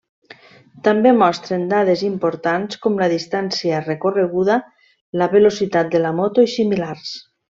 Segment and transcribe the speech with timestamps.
[0.85, 4.57] També mostren dades importants com la distància recorreguda,
[5.23, 7.15] la velocitat de la moto i similars.